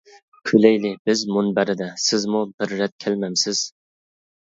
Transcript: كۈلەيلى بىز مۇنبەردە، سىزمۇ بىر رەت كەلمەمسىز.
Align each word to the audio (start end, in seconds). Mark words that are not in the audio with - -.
كۈلەيلى 0.51 0.91
بىز 1.09 1.21
مۇنبەردە، 1.35 1.91
سىزمۇ 2.07 2.43
بىر 2.57 2.77
رەت 2.83 2.99
كەلمەمسىز. 3.07 3.67